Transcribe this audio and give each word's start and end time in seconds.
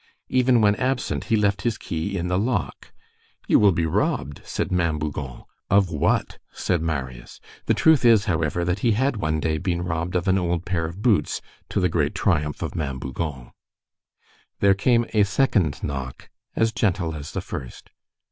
Even 0.29 0.61
when 0.61 0.73
absent 0.77 1.25
he 1.25 1.35
left 1.35 1.61
his 1.61 1.77
key 1.77 2.17
in 2.17 2.27
the 2.27 2.39
lock. 2.39 2.91
"You 3.47 3.59
will 3.59 3.71
be 3.71 3.85
robbed," 3.85 4.41
said 4.43 4.71
Ma'am 4.71 4.97
Bougon. 4.97 5.43
"Of 5.69 5.91
what?" 5.91 6.39
said 6.51 6.81
Marius. 6.81 7.39
The 7.67 7.75
truth 7.75 8.03
is, 8.03 8.25
however, 8.25 8.65
that 8.65 8.79
he 8.79 8.93
had, 8.93 9.17
one 9.17 9.39
day, 9.39 9.59
been 9.59 9.83
robbed 9.83 10.15
of 10.15 10.27
an 10.27 10.39
old 10.39 10.65
pair 10.65 10.85
of 10.87 11.03
boots, 11.03 11.39
to 11.69 11.79
the 11.79 11.87
great 11.87 12.15
triumph 12.15 12.63
of 12.63 12.73
Ma'am 12.75 12.97
Bougon. 12.97 13.51
There 14.59 14.73
came 14.73 15.05
a 15.13 15.21
second 15.21 15.83
knock, 15.83 16.31
as 16.55 16.71
gentle 16.73 17.13
as 17.13 17.33
the 17.33 17.41
first. 17.41 17.91